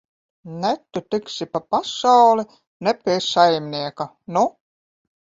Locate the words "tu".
0.95-0.99